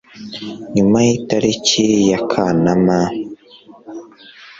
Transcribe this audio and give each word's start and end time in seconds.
nyuma 0.75 0.97
y 1.07 1.09
itariki 1.17 1.85
ya 2.11 2.19
Kanama 2.31 2.99